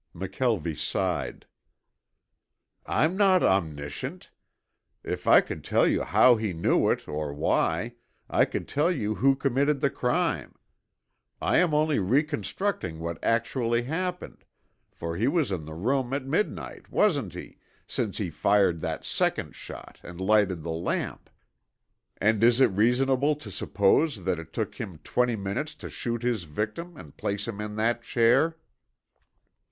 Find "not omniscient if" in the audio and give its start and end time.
3.15-5.27